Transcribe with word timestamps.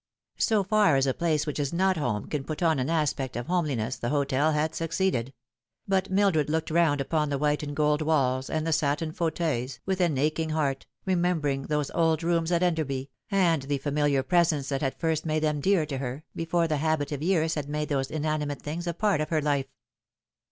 So 0.39 0.63
far 0.63 0.95
as 0.95 1.05
a 1.05 1.13
place 1.13 1.45
which 1.45 1.59
is 1.59 1.71
not 1.71 1.95
home 1.95 2.25
can 2.25 2.43
put 2.43 2.63
on 2.63 2.79
an 2.79 2.89
aspect 2.89 3.35
of 3.35 3.45
homeli 3.45 3.75
ness 3.77 3.97
the 3.97 4.09
hotel 4.09 4.51
had 4.51 4.73
succeeded; 4.73 5.31
but 5.87 6.09
Mildred 6.09 6.49
looked 6.49 6.71
round 6.71 6.99
upon 6.99 7.29
the 7.29 7.37
white 7.37 7.61
and 7.61 7.75
gold 7.75 8.01
walls, 8.01 8.49
and 8.49 8.65
the 8.65 8.73
satin 8.73 9.09
f 9.09 9.21
auteuils, 9.21 9.77
with 9.85 10.01
an 10.01 10.17
aching 10.17 10.49
heart, 10.49 10.87
remembering 11.05 11.67
those 11.67 11.91
old 11.91 12.23
rooms 12.23 12.51
at 12.51 12.63
Enderby, 12.63 13.11
and 13.29 13.61
the 13.61 13.77
fami 13.77 14.09
liar 14.11 14.23
presence 14.23 14.69
that 14.69 14.81
had 14.81 14.99
first 14.99 15.23
made 15.23 15.43
them 15.43 15.59
dear 15.61 15.85
to 15.85 15.99
her, 15.99 16.23
before 16.35 16.67
the 16.67 16.77
habit 16.77 17.11
of 17.11 17.21
years 17.21 17.53
had 17.53 17.69
made 17.69 17.89
those 17.89 18.09
inanimate 18.09 18.63
things 18.63 18.87
a 18.87 18.95
part 18.95 19.21
of 19.21 19.29
her 19.29 19.39
life. 19.39 19.67